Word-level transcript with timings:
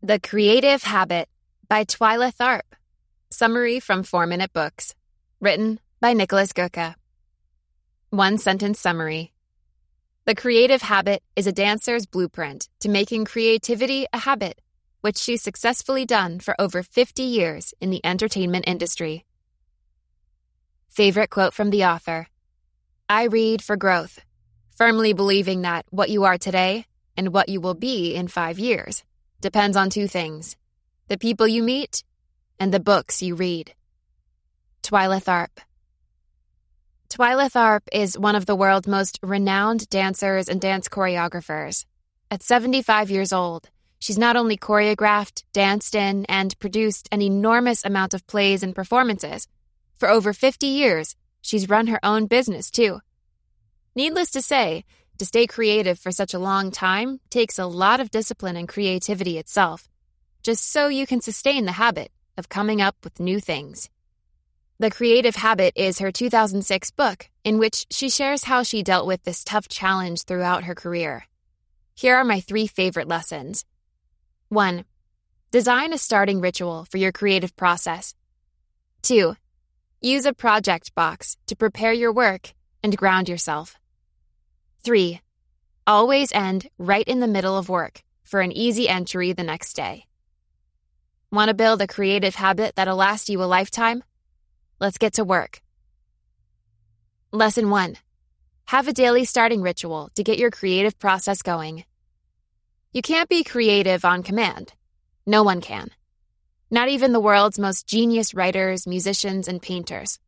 The 0.00 0.20
Creative 0.20 0.80
Habit 0.80 1.28
by 1.68 1.84
Twyla 1.84 2.32
Tharp. 2.32 2.62
Summary 3.30 3.80
from 3.80 4.04
4 4.04 4.28
Minute 4.28 4.52
Books. 4.52 4.94
Written 5.40 5.80
by 6.00 6.14
Niklas 6.14 6.52
Göke. 6.52 6.94
One 8.10 8.38
sentence 8.38 8.78
summary. 8.78 9.32
The 10.24 10.36
creative 10.36 10.82
habit 10.82 11.24
is 11.34 11.48
a 11.48 11.52
dancer's 11.52 12.06
blueprint 12.06 12.68
to 12.78 12.88
making 12.88 13.24
creativity 13.24 14.06
a 14.12 14.18
habit, 14.18 14.60
which 15.00 15.18
she's 15.18 15.42
successfully 15.42 16.06
done 16.06 16.38
for 16.38 16.54
over 16.60 16.84
50 16.84 17.24
years 17.24 17.74
in 17.80 17.90
the 17.90 18.00
entertainment 18.06 18.68
industry. 18.68 19.24
Favorite 20.90 21.30
quote 21.30 21.54
from 21.54 21.70
the 21.70 21.86
author 21.86 22.28
I 23.08 23.24
read 23.24 23.62
for 23.62 23.76
growth, 23.76 24.20
firmly 24.76 25.12
believing 25.12 25.62
that 25.62 25.86
what 25.90 26.08
you 26.08 26.22
are 26.22 26.38
today 26.38 26.86
and 27.16 27.34
what 27.34 27.48
you 27.48 27.60
will 27.60 27.74
be 27.74 28.14
in 28.14 28.28
five 28.28 28.60
years 28.60 29.02
depends 29.40 29.76
on 29.76 29.90
two 29.90 30.08
things 30.08 30.56
the 31.08 31.18
people 31.18 31.48
you 31.48 31.62
meet 31.62 32.04
and 32.58 32.72
the 32.72 32.80
books 32.80 33.22
you 33.22 33.34
read. 33.34 33.72
Twyla 34.82 35.22
Tharp. 35.22 35.62
Twyla 37.08 37.50
Tharp 37.50 37.80
is 37.90 38.18
one 38.18 38.36
of 38.36 38.44
the 38.44 38.54
world's 38.54 38.86
most 38.86 39.18
renowned 39.22 39.88
dancers 39.88 40.48
and 40.48 40.60
dance 40.60 40.88
choreographers. 40.88 41.86
At 42.30 42.42
75 42.42 43.10
years 43.10 43.32
old, 43.32 43.70
she's 43.98 44.18
not 44.18 44.36
only 44.36 44.58
choreographed, 44.58 45.44
danced 45.54 45.94
in, 45.94 46.26
and 46.26 46.58
produced 46.58 47.08
an 47.10 47.22
enormous 47.22 47.84
amount 47.84 48.12
of 48.12 48.26
plays 48.26 48.62
and 48.62 48.74
performances. 48.74 49.48
For 49.96 50.10
over 50.10 50.34
50 50.34 50.66
years, 50.66 51.16
she's 51.40 51.70
run 51.70 51.86
her 51.86 52.00
own 52.02 52.26
business, 52.26 52.70
too. 52.70 53.00
Needless 53.94 54.30
to 54.32 54.42
say, 54.42 54.84
to 55.18 55.26
stay 55.26 55.46
creative 55.46 55.98
for 55.98 56.12
such 56.12 56.34
a 56.34 56.38
long 56.38 56.70
time 56.70 57.20
takes 57.30 57.58
a 57.58 57.66
lot 57.66 58.00
of 58.00 58.10
discipline 58.10 58.56
and 58.56 58.68
creativity 58.68 59.38
itself, 59.38 59.88
just 60.42 60.70
so 60.70 60.88
you 60.88 61.06
can 61.06 61.20
sustain 61.20 61.64
the 61.64 61.72
habit 61.72 62.10
of 62.36 62.48
coming 62.48 62.80
up 62.80 62.96
with 63.04 63.20
new 63.20 63.40
things. 63.40 63.90
The 64.78 64.90
Creative 64.90 65.34
Habit 65.34 65.72
is 65.74 65.98
her 65.98 66.12
2006 66.12 66.92
book, 66.92 67.28
in 67.42 67.58
which 67.58 67.86
she 67.90 68.08
shares 68.08 68.44
how 68.44 68.62
she 68.62 68.84
dealt 68.84 69.08
with 69.08 69.24
this 69.24 69.42
tough 69.42 69.66
challenge 69.66 70.22
throughout 70.22 70.64
her 70.64 70.74
career. 70.76 71.26
Here 71.96 72.14
are 72.14 72.24
my 72.24 72.38
three 72.38 72.68
favorite 72.68 73.08
lessons. 73.08 73.64
1. 74.50 74.84
Design 75.50 75.92
a 75.92 75.98
starting 75.98 76.40
ritual 76.40 76.86
for 76.88 76.98
your 76.98 77.10
creative 77.10 77.56
process. 77.56 78.14
2. 79.02 79.34
Use 80.00 80.26
a 80.26 80.32
project 80.32 80.94
box 80.94 81.36
to 81.48 81.56
prepare 81.56 81.92
your 81.92 82.12
work 82.12 82.54
and 82.82 82.96
ground 82.96 83.28
yourself. 83.28 83.77
3. 84.82 85.20
Always 85.86 86.32
end 86.32 86.68
right 86.78 87.06
in 87.06 87.20
the 87.20 87.26
middle 87.26 87.56
of 87.56 87.68
work 87.68 88.02
for 88.24 88.40
an 88.40 88.52
easy 88.52 88.88
entry 88.88 89.32
the 89.32 89.42
next 89.42 89.74
day. 89.74 90.04
Want 91.30 91.48
to 91.48 91.54
build 91.54 91.82
a 91.82 91.86
creative 91.86 92.34
habit 92.34 92.76
that'll 92.76 92.96
last 92.96 93.28
you 93.28 93.42
a 93.42 93.44
lifetime? 93.44 94.02
Let's 94.80 94.98
get 94.98 95.14
to 95.14 95.24
work. 95.24 95.60
Lesson 97.32 97.70
1 97.70 97.96
Have 98.66 98.88
a 98.88 98.92
daily 98.92 99.24
starting 99.24 99.62
ritual 99.62 100.10
to 100.14 100.24
get 100.24 100.38
your 100.38 100.50
creative 100.50 100.98
process 100.98 101.42
going. 101.42 101.84
You 102.92 103.02
can't 103.02 103.28
be 103.28 103.44
creative 103.44 104.04
on 104.04 104.22
command. 104.22 104.72
No 105.26 105.42
one 105.42 105.60
can. 105.60 105.90
Not 106.70 106.88
even 106.88 107.12
the 107.12 107.20
world's 107.20 107.58
most 107.58 107.86
genius 107.86 108.32
writers, 108.32 108.86
musicians, 108.86 109.48
and 109.48 109.60
painters. 109.60 110.18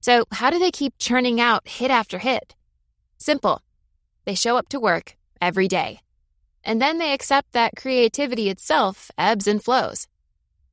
So, 0.00 0.24
how 0.32 0.50
do 0.50 0.58
they 0.58 0.70
keep 0.70 0.94
churning 0.98 1.40
out 1.40 1.68
hit 1.68 1.90
after 1.90 2.18
hit? 2.18 2.54
Simple. 3.18 3.60
They 4.30 4.36
show 4.36 4.56
up 4.56 4.68
to 4.68 4.78
work 4.78 5.16
every 5.40 5.66
day. 5.66 6.02
And 6.62 6.80
then 6.80 6.98
they 6.98 7.14
accept 7.14 7.50
that 7.50 7.74
creativity 7.74 8.48
itself 8.48 9.10
ebbs 9.18 9.48
and 9.48 9.60
flows. 9.60 10.06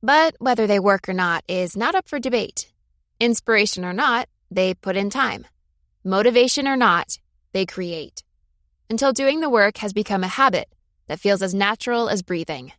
But 0.00 0.36
whether 0.38 0.68
they 0.68 0.78
work 0.78 1.08
or 1.08 1.12
not 1.12 1.42
is 1.48 1.76
not 1.76 1.96
up 1.96 2.06
for 2.06 2.20
debate. 2.20 2.72
Inspiration 3.18 3.84
or 3.84 3.92
not, 3.92 4.28
they 4.48 4.74
put 4.74 4.96
in 4.96 5.10
time. 5.10 5.44
Motivation 6.04 6.68
or 6.68 6.76
not, 6.76 7.18
they 7.52 7.66
create. 7.66 8.22
Until 8.88 9.12
doing 9.12 9.40
the 9.40 9.50
work 9.50 9.78
has 9.78 9.92
become 9.92 10.22
a 10.22 10.28
habit 10.28 10.68
that 11.08 11.18
feels 11.18 11.42
as 11.42 11.52
natural 11.52 12.08
as 12.08 12.22
breathing. 12.22 12.70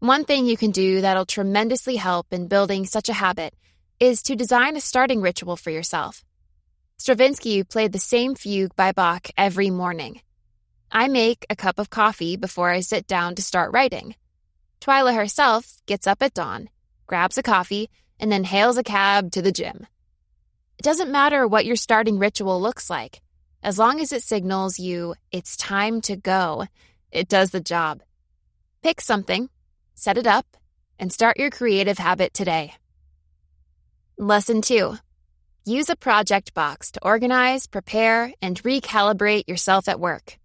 One 0.00 0.24
thing 0.24 0.46
you 0.46 0.56
can 0.56 0.72
do 0.72 1.02
that'll 1.02 1.26
tremendously 1.26 1.94
help 1.94 2.26
in 2.32 2.48
building 2.48 2.86
such 2.86 3.08
a 3.08 3.20
habit 3.24 3.54
is 4.00 4.20
to 4.24 4.34
design 4.34 4.76
a 4.76 4.80
starting 4.80 5.20
ritual 5.20 5.54
for 5.54 5.70
yourself. 5.70 6.24
Stravinsky 7.00 7.64
played 7.64 7.92
the 7.92 7.98
same 7.98 8.34
fugue 8.34 8.76
by 8.76 8.92
Bach 8.92 9.30
every 9.38 9.70
morning. 9.70 10.20
I 10.92 11.08
make 11.08 11.46
a 11.48 11.56
cup 11.56 11.78
of 11.78 11.88
coffee 11.88 12.36
before 12.36 12.68
I 12.68 12.80
sit 12.80 13.06
down 13.06 13.36
to 13.36 13.42
start 13.42 13.72
writing. 13.72 14.16
Twyla 14.82 15.14
herself 15.14 15.78
gets 15.86 16.06
up 16.06 16.20
at 16.20 16.34
dawn, 16.34 16.68
grabs 17.06 17.38
a 17.38 17.42
coffee, 17.42 17.88
and 18.18 18.30
then 18.30 18.44
hails 18.44 18.76
a 18.76 18.82
cab 18.82 19.32
to 19.32 19.40
the 19.40 19.50
gym. 19.50 19.86
It 20.78 20.82
doesn't 20.82 21.10
matter 21.10 21.48
what 21.48 21.64
your 21.64 21.74
starting 21.74 22.18
ritual 22.18 22.60
looks 22.60 22.90
like. 22.90 23.22
As 23.62 23.78
long 23.78 23.98
as 23.98 24.12
it 24.12 24.22
signals 24.22 24.78
you 24.78 25.14
it's 25.32 25.56
time 25.56 26.02
to 26.02 26.16
go, 26.16 26.66
it 27.10 27.28
does 27.28 27.50
the 27.50 27.60
job. 27.62 28.02
Pick 28.82 29.00
something, 29.00 29.48
set 29.94 30.18
it 30.18 30.26
up, 30.26 30.54
and 30.98 31.10
start 31.10 31.38
your 31.38 31.48
creative 31.48 31.96
habit 31.96 32.34
today. 32.34 32.74
Lesson 34.18 34.60
2 34.60 34.98
Use 35.70 35.88
a 35.88 35.94
project 35.94 36.52
box 36.52 36.90
to 36.90 37.04
organize, 37.04 37.68
prepare, 37.68 38.34
and 38.42 38.60
recalibrate 38.64 39.48
yourself 39.48 39.86
at 39.86 40.00
work. 40.00 40.36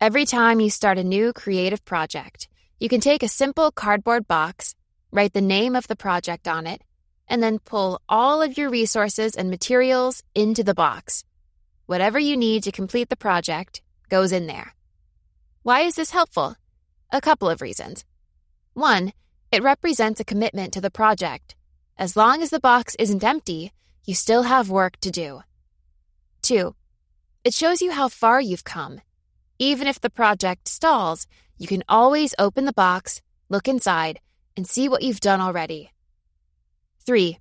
Every 0.00 0.24
time 0.26 0.58
you 0.58 0.70
start 0.70 0.98
a 0.98 1.04
new 1.04 1.32
creative 1.32 1.84
project, 1.84 2.48
you 2.80 2.88
can 2.88 3.00
take 3.00 3.22
a 3.22 3.28
simple 3.28 3.70
cardboard 3.70 4.26
box, 4.26 4.74
write 5.12 5.34
the 5.34 5.40
name 5.40 5.76
of 5.76 5.86
the 5.86 5.94
project 5.94 6.48
on 6.48 6.66
it, 6.66 6.82
and 7.28 7.40
then 7.40 7.60
pull 7.60 8.00
all 8.08 8.42
of 8.42 8.58
your 8.58 8.70
resources 8.70 9.36
and 9.36 9.50
materials 9.50 10.24
into 10.34 10.64
the 10.64 10.74
box. 10.74 11.24
Whatever 11.86 12.18
you 12.18 12.36
need 12.36 12.64
to 12.64 12.72
complete 12.72 13.10
the 13.10 13.24
project 13.28 13.82
goes 14.08 14.32
in 14.32 14.48
there. 14.48 14.74
Why 15.62 15.82
is 15.82 15.94
this 15.94 16.10
helpful? 16.10 16.56
A 17.12 17.20
couple 17.20 17.48
of 17.48 17.62
reasons. 17.62 18.04
One, 18.72 19.12
it 19.52 19.62
represents 19.62 20.18
a 20.18 20.24
commitment 20.24 20.72
to 20.72 20.80
the 20.80 20.90
project. 20.90 21.54
As 21.96 22.16
long 22.16 22.42
as 22.42 22.50
the 22.50 22.58
box 22.58 22.96
isn't 22.98 23.22
empty, 23.22 23.70
you 24.04 24.14
still 24.14 24.42
have 24.42 24.70
work 24.70 24.98
to 25.00 25.10
do. 25.10 25.40
2. 26.42 26.74
It 27.44 27.54
shows 27.54 27.80
you 27.80 27.92
how 27.92 28.08
far 28.08 28.40
you've 28.40 28.64
come. 28.64 29.00
Even 29.58 29.86
if 29.86 30.00
the 30.00 30.10
project 30.10 30.68
stalls, 30.68 31.26
you 31.56 31.66
can 31.66 31.84
always 31.88 32.34
open 32.38 32.64
the 32.64 32.72
box, 32.72 33.22
look 33.48 33.68
inside, 33.68 34.20
and 34.56 34.66
see 34.66 34.88
what 34.88 35.02
you've 35.02 35.20
done 35.20 35.40
already. 35.40 35.90
3. 37.06 37.38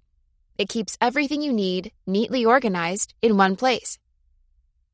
It 0.58 0.70
keeps 0.70 0.98
everything 1.02 1.42
you 1.42 1.52
need 1.52 1.92
neatly 2.06 2.46
organized 2.46 3.14
in 3.22 3.38
one 3.38 3.56
place. 3.56 3.98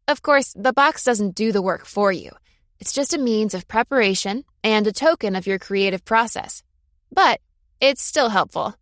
Of 0.07 0.21
course, 0.21 0.53
the 0.57 0.73
box 0.73 1.03
doesn't 1.03 1.35
do 1.35 1.51
the 1.51 1.61
work 1.61 1.85
for 1.85 2.11
you. 2.11 2.31
It's 2.79 2.93
just 2.93 3.13
a 3.13 3.19
means 3.19 3.53
of 3.53 3.67
preparation 3.67 4.45
and 4.63 4.87
a 4.87 4.93
token 4.93 5.35
of 5.35 5.45
your 5.45 5.59
creative 5.59 6.05
process. 6.05 6.63
But 7.11 7.41
it's 7.81 8.01
still 8.01 8.29
helpful. 8.29 8.75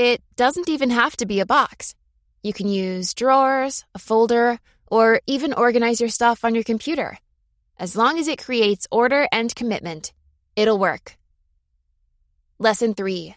It 0.00 0.22
doesn't 0.34 0.70
even 0.70 0.88
have 0.88 1.14
to 1.18 1.26
be 1.26 1.40
a 1.40 1.44
box. 1.44 1.94
You 2.42 2.54
can 2.54 2.70
use 2.70 3.12
drawers, 3.12 3.84
a 3.94 3.98
folder, 3.98 4.58
or 4.86 5.20
even 5.26 5.52
organize 5.52 6.00
your 6.00 6.08
stuff 6.08 6.42
on 6.42 6.54
your 6.54 6.64
computer. 6.64 7.18
As 7.78 7.96
long 7.96 8.18
as 8.18 8.26
it 8.26 8.42
creates 8.42 8.88
order 8.90 9.28
and 9.30 9.54
commitment, 9.54 10.14
it'll 10.56 10.78
work. 10.78 11.18
Lesson 12.58 12.94
3 12.94 13.36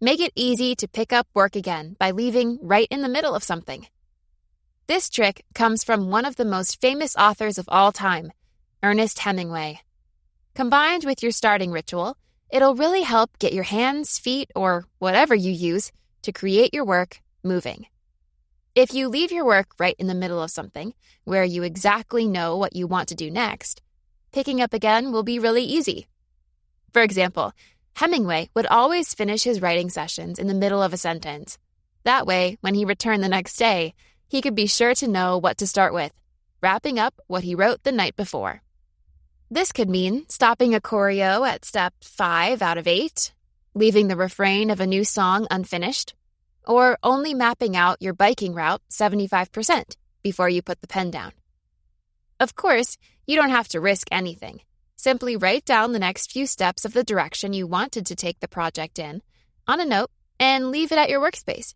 Make 0.00 0.18
it 0.18 0.32
easy 0.34 0.74
to 0.74 0.88
pick 0.88 1.12
up 1.12 1.28
work 1.34 1.54
again 1.54 1.94
by 2.00 2.10
leaving 2.10 2.58
right 2.60 2.88
in 2.90 3.02
the 3.02 3.14
middle 3.16 3.36
of 3.36 3.44
something. 3.44 3.86
This 4.88 5.08
trick 5.08 5.44
comes 5.54 5.84
from 5.84 6.10
one 6.10 6.24
of 6.24 6.34
the 6.34 6.44
most 6.44 6.80
famous 6.80 7.14
authors 7.14 7.58
of 7.58 7.68
all 7.68 7.92
time, 7.92 8.32
Ernest 8.82 9.20
Hemingway. 9.20 9.82
Combined 10.56 11.04
with 11.04 11.22
your 11.22 11.30
starting 11.30 11.70
ritual, 11.70 12.16
It'll 12.52 12.74
really 12.74 13.00
help 13.00 13.38
get 13.38 13.54
your 13.54 13.64
hands, 13.64 14.18
feet, 14.18 14.50
or 14.54 14.84
whatever 14.98 15.34
you 15.34 15.50
use 15.50 15.90
to 16.22 16.32
create 16.32 16.72
your 16.72 16.84
work 16.84 17.20
moving. 17.42 17.86
If 18.74 18.94
you 18.94 19.08
leave 19.08 19.32
your 19.32 19.44
work 19.44 19.68
right 19.78 19.96
in 19.98 20.06
the 20.06 20.14
middle 20.14 20.42
of 20.42 20.50
something, 20.50 20.94
where 21.24 21.44
you 21.44 21.62
exactly 21.62 22.26
know 22.26 22.56
what 22.56 22.74
you 22.74 22.86
want 22.86 23.08
to 23.08 23.14
do 23.14 23.30
next, 23.30 23.82
picking 24.32 24.60
up 24.60 24.72
again 24.72 25.12
will 25.12 25.22
be 25.22 25.38
really 25.38 25.64
easy. 25.64 26.08
For 26.92 27.02
example, 27.02 27.52
Hemingway 27.94 28.48
would 28.54 28.66
always 28.66 29.14
finish 29.14 29.42
his 29.42 29.60
writing 29.60 29.90
sessions 29.90 30.38
in 30.38 30.46
the 30.46 30.54
middle 30.54 30.82
of 30.82 30.92
a 30.92 30.96
sentence. 30.96 31.58
That 32.04 32.26
way, 32.26 32.56
when 32.62 32.74
he 32.74 32.84
returned 32.84 33.22
the 33.22 33.28
next 33.28 33.56
day, 33.56 33.94
he 34.28 34.40
could 34.40 34.54
be 34.54 34.66
sure 34.66 34.94
to 34.94 35.08
know 35.08 35.36
what 35.38 35.58
to 35.58 35.66
start 35.66 35.92
with, 35.92 36.12
wrapping 36.62 36.98
up 36.98 37.20
what 37.26 37.44
he 37.44 37.54
wrote 37.54 37.82
the 37.82 37.92
night 37.92 38.16
before. 38.16 38.62
This 39.50 39.72
could 39.72 39.90
mean 39.90 40.24
stopping 40.30 40.74
a 40.74 40.80
choreo 40.80 41.46
at 41.46 41.66
step 41.66 41.92
5 42.00 42.62
out 42.62 42.78
of 42.78 42.86
8, 42.86 43.34
leaving 43.74 44.08
the 44.08 44.16
refrain 44.16 44.70
of 44.70 44.80
a 44.80 44.86
new 44.86 45.04
song 45.04 45.46
unfinished, 45.50 46.14
or 46.66 46.98
only 47.02 47.34
mapping 47.34 47.76
out 47.76 48.00
your 48.00 48.12
biking 48.12 48.54
route 48.54 48.82
75% 48.90 49.96
before 50.22 50.48
you 50.48 50.62
put 50.62 50.80
the 50.80 50.86
pen 50.86 51.10
down. 51.10 51.32
Of 52.38 52.54
course, 52.54 52.98
you 53.26 53.36
don't 53.36 53.50
have 53.50 53.68
to 53.68 53.80
risk 53.80 54.08
anything. 54.10 54.60
Simply 54.96 55.36
write 55.36 55.64
down 55.64 55.92
the 55.92 55.98
next 55.98 56.30
few 56.30 56.46
steps 56.46 56.84
of 56.84 56.92
the 56.92 57.04
direction 57.04 57.52
you 57.52 57.66
wanted 57.66 58.06
to 58.06 58.14
take 58.14 58.40
the 58.40 58.48
project 58.48 58.98
in 58.98 59.22
on 59.66 59.80
a 59.80 59.84
note 59.84 60.10
and 60.38 60.70
leave 60.70 60.92
it 60.92 60.98
at 60.98 61.08
your 61.08 61.20
workspace. 61.20 61.74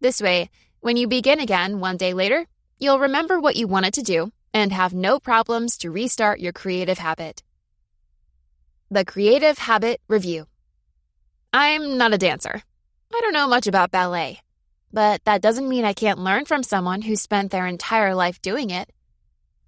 This 0.00 0.20
way, 0.20 0.50
when 0.80 0.96
you 0.96 1.08
begin 1.08 1.40
again 1.40 1.80
one 1.80 1.96
day 1.96 2.12
later, 2.12 2.46
you'll 2.78 2.98
remember 2.98 3.40
what 3.40 3.56
you 3.56 3.66
wanted 3.66 3.94
to 3.94 4.02
do 4.02 4.32
and 4.54 4.72
have 4.72 4.94
no 4.94 5.18
problems 5.18 5.76
to 5.78 5.90
restart 5.90 6.40
your 6.40 6.52
creative 6.52 6.98
habit. 6.98 7.42
The 8.90 9.04
Creative 9.04 9.58
Habit 9.58 10.00
Review 10.08 10.46
I'm 11.52 11.98
not 11.98 12.14
a 12.14 12.18
dancer. 12.18 12.62
I 13.14 13.20
don't 13.20 13.32
know 13.32 13.48
much 13.48 13.66
about 13.66 13.90
ballet. 13.90 14.40
But 14.92 15.24
that 15.24 15.42
doesn't 15.42 15.68
mean 15.68 15.84
I 15.84 15.92
can't 15.92 16.18
learn 16.18 16.44
from 16.44 16.62
someone 16.62 17.02
who 17.02 17.16
spent 17.16 17.50
their 17.50 17.66
entire 17.66 18.14
life 18.14 18.40
doing 18.40 18.70
it. 18.70 18.90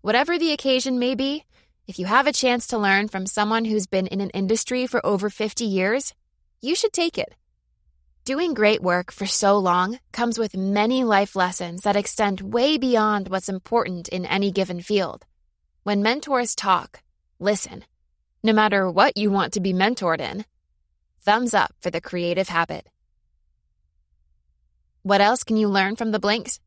Whatever 0.00 0.38
the 0.38 0.52
occasion 0.52 0.98
may 0.98 1.14
be, 1.14 1.44
if 1.86 1.98
you 1.98 2.06
have 2.06 2.26
a 2.26 2.32
chance 2.32 2.66
to 2.68 2.78
learn 2.78 3.08
from 3.08 3.26
someone 3.26 3.64
who's 3.64 3.86
been 3.86 4.06
in 4.06 4.20
an 4.20 4.30
industry 4.30 4.86
for 4.86 5.04
over 5.04 5.30
50 5.30 5.64
years, 5.64 6.14
you 6.60 6.74
should 6.74 6.92
take 6.92 7.18
it. 7.18 7.34
Doing 8.24 8.52
great 8.52 8.82
work 8.82 9.10
for 9.10 9.26
so 9.26 9.58
long 9.58 9.98
comes 10.12 10.38
with 10.38 10.56
many 10.56 11.02
life 11.02 11.34
lessons 11.34 11.82
that 11.82 11.96
extend 11.96 12.42
way 12.42 12.76
beyond 12.76 13.28
what's 13.28 13.48
important 13.48 14.08
in 14.08 14.26
any 14.26 14.52
given 14.52 14.82
field. 14.82 15.24
When 15.82 16.02
mentors 16.02 16.54
talk, 16.54 17.02
listen. 17.38 17.84
No 18.42 18.52
matter 18.52 18.90
what 18.90 19.16
you 19.16 19.30
want 19.30 19.54
to 19.54 19.60
be 19.60 19.72
mentored 19.72 20.20
in. 20.20 20.44
Thumbs 21.28 21.52
up 21.52 21.74
for 21.82 21.90
the 21.90 22.00
creative 22.00 22.48
habit. 22.48 22.86
What 25.02 25.20
else 25.20 25.44
can 25.44 25.58
you 25.58 25.68
learn 25.68 25.94
from 25.94 26.10
the 26.10 26.18
blinks? 26.18 26.58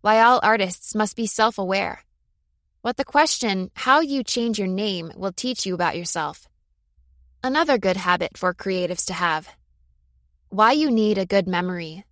Why 0.00 0.20
all 0.20 0.38
artists 0.44 0.94
must 0.94 1.16
be 1.16 1.26
self 1.26 1.58
aware. 1.58 2.04
What 2.82 2.96
the 2.96 3.04
question, 3.04 3.72
how 3.74 3.98
you 3.98 4.22
change 4.22 4.60
your 4.60 4.68
name, 4.68 5.10
will 5.16 5.32
teach 5.32 5.66
you 5.66 5.74
about 5.74 5.98
yourself. 5.98 6.46
Another 7.42 7.76
good 7.76 7.96
habit 7.96 8.38
for 8.38 8.54
creatives 8.54 9.06
to 9.06 9.12
have. 9.12 9.48
Why 10.50 10.70
you 10.70 10.88
need 10.88 11.18
a 11.18 11.26
good 11.26 11.48
memory. 11.48 12.04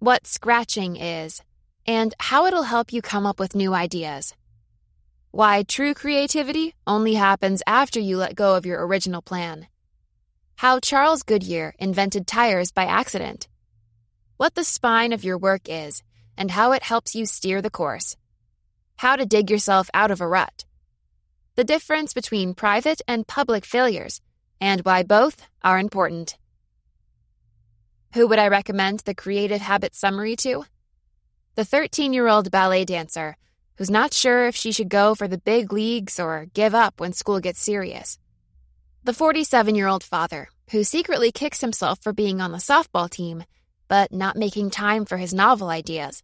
What 0.00 0.26
scratching 0.26 0.96
is, 0.96 1.40
and 1.86 2.12
how 2.18 2.46
it'll 2.46 2.64
help 2.74 2.92
you 2.92 3.00
come 3.00 3.26
up 3.26 3.38
with 3.38 3.54
new 3.54 3.74
ideas. 3.74 4.34
Why 5.30 5.62
true 5.62 5.94
creativity 5.94 6.74
only 6.84 7.14
happens 7.14 7.62
after 7.64 8.00
you 8.00 8.16
let 8.16 8.34
go 8.34 8.56
of 8.56 8.66
your 8.66 8.84
original 8.84 9.22
plan. 9.22 9.68
How 10.60 10.78
Charles 10.78 11.22
Goodyear 11.22 11.74
invented 11.78 12.26
tires 12.26 12.70
by 12.70 12.84
accident 12.84 13.48
what 14.36 14.54
the 14.54 14.62
spine 14.62 15.14
of 15.14 15.24
your 15.24 15.38
work 15.38 15.62
is, 15.70 16.02
and 16.36 16.50
how 16.50 16.72
it 16.72 16.82
helps 16.82 17.14
you 17.14 17.24
steer 17.24 17.62
the 17.62 17.70
course. 17.70 18.14
How 18.96 19.16
to 19.16 19.24
dig 19.24 19.50
yourself 19.50 19.88
out 19.94 20.10
of 20.10 20.20
a 20.20 20.28
rut. 20.28 20.66
The 21.54 21.64
difference 21.64 22.12
between 22.12 22.52
private 22.52 23.00
and 23.08 23.26
public 23.26 23.64
failures, 23.64 24.20
and 24.60 24.82
why 24.82 25.02
both 25.02 25.48
are 25.62 25.78
important. 25.78 26.36
Who 28.12 28.26
would 28.26 28.38
I 28.38 28.48
recommend 28.48 29.00
the 29.00 29.14
Creative 29.14 29.62
Habit 29.62 29.94
Summary 29.94 30.36
to? 30.44 30.66
The 31.54 31.64
13 31.64 32.12
year 32.12 32.28
old 32.28 32.50
ballet 32.50 32.84
dancer 32.84 33.38
who's 33.78 33.90
not 33.90 34.12
sure 34.12 34.46
if 34.46 34.56
she 34.56 34.72
should 34.72 34.90
go 34.90 35.14
for 35.14 35.26
the 35.26 35.38
big 35.38 35.72
leagues 35.72 36.20
or 36.20 36.48
give 36.52 36.74
up 36.74 37.00
when 37.00 37.14
school 37.14 37.40
gets 37.40 37.62
serious. 37.62 38.18
The 39.02 39.14
47 39.14 39.74
year 39.74 39.86
old 39.86 40.04
father 40.04 40.50
who 40.72 40.84
secretly 40.84 41.32
kicks 41.32 41.62
himself 41.62 41.98
for 42.02 42.12
being 42.12 42.42
on 42.42 42.52
the 42.52 42.58
softball 42.58 43.08
team 43.08 43.44
but 43.88 44.12
not 44.12 44.36
making 44.36 44.70
time 44.70 45.06
for 45.06 45.16
his 45.16 45.32
novel 45.32 45.70
ideas. 45.70 46.22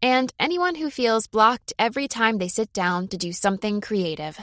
And 0.00 0.32
anyone 0.40 0.74
who 0.76 0.90
feels 0.90 1.26
blocked 1.26 1.74
every 1.78 2.08
time 2.08 2.38
they 2.38 2.48
sit 2.48 2.72
down 2.72 3.08
to 3.08 3.18
do 3.18 3.30
something 3.32 3.82
creative. 3.82 4.38